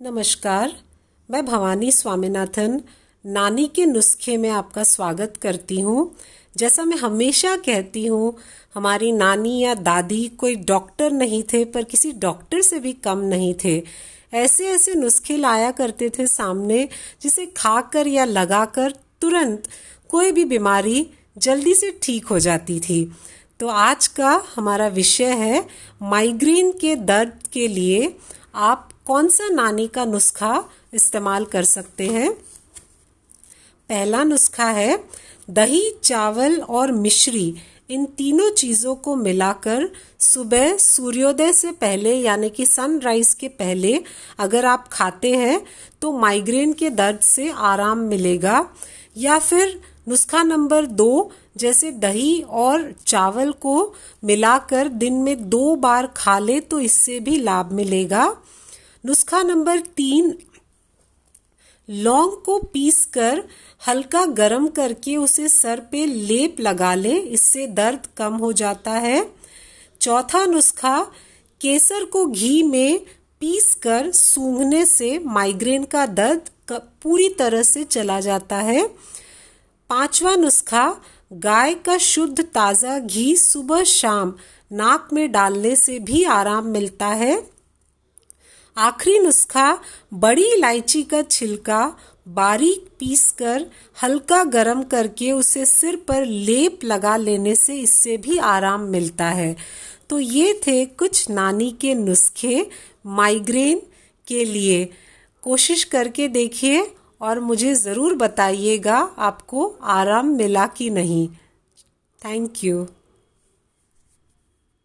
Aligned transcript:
नमस्कार, 0.00 0.72
मैं 1.30 1.44
भवानी 1.46 1.92
स्वामीनाथन, 1.92 2.80
नानी 3.24 3.66
के 3.66 3.86
नुस्खे 3.86 4.36
में 4.36 4.50
आपका 4.50 4.82
स्वागत 4.82 5.34
करती 5.42 5.80
हूँ। 5.80 6.16
जैसा 6.56 6.84
मैं 6.84 6.96
हमेशा 6.96 7.56
कहती 7.56 8.06
हूँ, 8.06 8.36
हमारी 8.74 9.12
नानी 9.12 9.58
या 9.58 9.74
दादी 9.74 10.28
कोई 10.28 10.56
डॉक्टर 10.56 11.10
नहीं 11.10 11.42
थे, 11.42 11.64
पर 11.64 11.84
किसी 11.84 12.12
डॉक्टर 12.12 12.60
से 12.60 12.80
भी 12.80 12.92
कम 12.92 13.18
नहीं 13.18 13.54
थे। 13.64 13.82
ऐसे 14.34 14.66
ऐसे 14.66 14.94
नुस्खे 14.94 15.36
लाया 15.36 15.70
करते 15.70 16.10
थे 16.10 16.26
सामने, 16.26 16.88
जिसे 17.22 17.46
खाकर 17.46 18.06
या 18.06 18.24
लगाकर 18.24 18.94
तुरंत 19.20 19.68
कोई 20.08 20.32
भी 20.32 20.44
बीमारी 20.44 21.10
जल्दी 21.38 21.74
से 21.74 21.98
ठीक 22.02 22.26
हो 22.26 22.38
जाती 22.38 22.80
थी। 22.80 23.12
तो 23.60 23.68
आज 23.68 24.06
का 24.06 24.42
हमारा 24.56 24.88
विषय 24.88 25.32
है, 25.34 25.66
माइग्रेन 26.02 26.70
के 26.72 26.94
दर्द 26.96 27.48
के 27.52 27.68
लिए 27.68 28.16
आप 28.54 28.88
कौन 29.06 29.28
सा 29.28 29.48
नानी 29.48 29.86
का 29.86 30.04
नुस्खा 30.04 30.64
इस्तेमाल 30.94 31.44
कर 31.44 31.64
सकते 31.64 32.06
हैं? 32.06 32.32
पहला 33.90 34.22
नुस्खा 34.24 34.64
है, 34.64 34.98
दही, 35.50 35.90
चावल 36.04 36.60
और 36.60 36.92
मिश्री। 36.92 37.54
इन 37.90 38.04
तीनों 38.06 38.50
चीज़ों 38.50 38.94
को 38.94 39.14
मिलाकर 39.16 39.88
सुबह 40.20 40.76
सूर्योदय 40.76 41.52
से 41.52 41.70
पहले, 41.72 42.14
यानी 42.14 42.50
कि 42.50 42.66
सनराइज 42.66 43.32
के 43.34 43.48
पहले, 43.48 44.02
अगर 44.38 44.66
आप 44.66 44.88
खाते 44.88 45.34
हैं 45.34 45.60
तो 46.02 46.12
माइग्रेन 46.12 46.72
के 46.72 46.90
दर्द 46.90 47.20
से 47.20 47.50
आराम 47.50 47.98
मिलेगा। 47.98 48.68
या 49.16 49.38
फिर 49.38 49.80
नुस्खा 50.08 50.42
नंबर 50.42 50.86
दो, 50.86 51.30
जैसे 51.56 51.90
दही 51.90 52.40
और 52.40 52.92
चावल 53.06 53.52
को 53.52 53.94
मिलाकर 54.24 54.88
दिन 54.88 55.14
में 55.14 55.48
दो 55.48 55.74
बार 55.76 56.06
खा 56.06 56.38
ले 56.38 56.60
तो 56.60 56.80
इससे 56.80 57.20
भी 57.20 57.36
लाभ 57.36 57.72
मिलेगा। 57.72 58.36
नुस्खा 59.06 59.42
नंबर 59.42 59.80
तीन, 59.96 60.32
लौंग 61.88 62.30
को 62.44 62.58
पीसकर 62.64 63.42
हल्का 63.82 64.24
गरम 64.34 64.66
करके 64.68 65.16
उसे 65.16 65.48
सर 65.48 65.80
पे 65.92 66.04
लेप 66.06 66.60
लगा 66.60 66.94
ले, 66.94 67.12
इससे 67.12 67.66
दर्द 67.68 68.06
कम 68.16 68.34
हो 68.34 68.52
जाता 68.52 68.90
है। 68.90 69.24
चौथा 70.00 70.44
नुस्खा, 70.46 70.98
केसर 71.60 72.04
को 72.04 72.26
घी 72.26 72.62
में 72.62 72.98
पीसकर 73.40 74.10
सूंघने 74.12 74.84
से 74.86 75.18
माइग्रेन 75.20 75.84
का 75.86 76.06
दर्द 76.08 76.50
पूरी 76.72 77.28
तरह 77.28 77.62
से 77.64 77.84
चला 77.86 78.20
जाता 78.20 78.56
है। 78.58 78.86
पांचवा 79.90 80.34
नुस्खा, 80.36 80.94
गाय 81.32 81.74
का 81.76 81.96
शुद्ध 81.98 82.42
ताज़ा 82.44 82.98
घी 82.98 83.34
सुबह 83.38 83.82
शाम 83.86 84.34
नाक 84.72 85.08
में 85.12 85.30
डालने 85.32 85.76
से 85.76 85.98
भी 86.00 86.24
आराम 86.24 86.66
मिलता 86.68 87.06
है। 87.08 87.36
आखिरी 88.76 89.18
नुस्खा, 89.18 89.78
बड़ी 90.14 90.44
इलायची 90.44 91.02
का 91.02 91.22
छिलका, 91.22 91.96
बारीक 92.28 92.88
पीसकर 92.98 93.66
हल्का 94.02 94.42
गरम 94.44 94.82
करके 94.82 95.30
उसे 95.32 95.64
सिर 95.64 95.96
पर 96.08 96.24
लेप 96.24 96.84
लगा 96.84 97.16
लेने 97.16 97.54
से 97.54 97.78
इससे 97.80 98.16
भी 98.16 98.38
आराम 98.38 98.80
मिलता 98.80 99.28
है। 99.28 99.56
तो 100.10 100.18
ये 100.18 100.60
थे 100.66 100.84
कुछ 100.84 101.30
नानी 101.30 101.70
के 101.70 101.94
नुस्खे 101.94 102.66
माइग्रेन 103.06 103.82
के 104.26 104.44
लिए। 104.44 104.84
कोशिश 105.42 105.84
करके 105.84 106.28
देखिए 106.28 106.86
और 107.20 107.40
मुझे 107.40 107.74
ज़रूर 107.74 108.14
बताइएगा 108.14 108.98
आपको 109.18 109.66
आराम 109.82 110.26
मिला 110.26 110.66
कि 110.66 110.90
नहीं। 110.90 111.28
Thank 112.22 112.64
you. 112.64 112.86